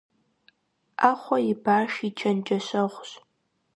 [0.99, 3.11] Ӏэхъуэ и баш и чэнджэщэгъущ.